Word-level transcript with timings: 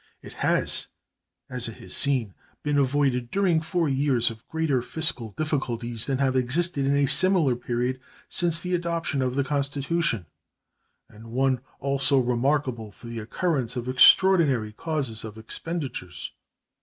It 0.23 0.33
has, 0.41 0.87
it 1.47 1.67
is 1.77 1.95
seen, 1.95 2.33
been 2.63 2.79
avoided 2.79 3.29
during 3.29 3.61
four 3.61 3.87
years 3.87 4.31
of 4.31 4.47
greater 4.47 4.81
fiscal 4.81 5.35
difficulties 5.37 6.05
than 6.05 6.17
have 6.17 6.35
existed 6.35 6.87
in 6.87 6.95
a 6.97 7.05
similar 7.05 7.55
period 7.55 7.99
since 8.27 8.57
the 8.57 8.73
adoption 8.73 9.21
of 9.21 9.35
the 9.35 9.43
Constitution, 9.43 10.25
and 11.07 11.27
one 11.27 11.61
also 11.79 12.17
remarkable 12.17 12.91
for 12.91 13.05
the 13.05 13.19
occurrence 13.19 13.75
of 13.75 13.87
extraordinary 13.87 14.71
causes 14.73 15.23
of 15.23 15.37
expenditures. 15.37 16.31